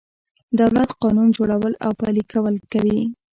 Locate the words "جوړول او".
1.37-1.91